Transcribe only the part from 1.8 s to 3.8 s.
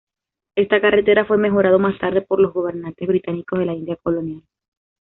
tarde por los gobernantes británicos de la